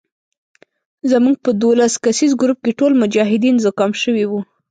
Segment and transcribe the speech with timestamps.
[1.11, 4.39] زموږ په دولس کسیز ګروپ کې ټول مجاهدین زکام شوي وو.